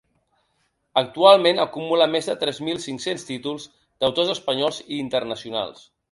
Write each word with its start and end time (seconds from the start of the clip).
Actualment, 1.01 1.59
acumula 1.65 2.07
més 2.15 2.29
de 2.31 2.35
tres 2.43 2.61
mil 2.69 2.81
cinc-cents 2.85 3.25
títols 3.27 3.67
d’autors 4.05 4.31
espanyols 4.37 4.81
i 4.87 4.99
internacionals. 5.03 5.85